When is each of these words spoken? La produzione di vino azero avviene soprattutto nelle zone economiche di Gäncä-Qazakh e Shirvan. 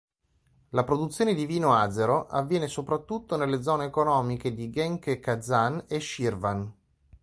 La 0.69 0.83
produzione 0.83 1.35
di 1.35 1.45
vino 1.45 1.75
azero 1.75 2.25
avviene 2.25 2.65
soprattutto 2.67 3.37
nelle 3.37 3.61
zone 3.61 3.85
economiche 3.85 4.51
di 4.51 4.71
Gäncä-Qazakh 4.71 5.83
e 5.87 5.99
Shirvan. 5.99 6.73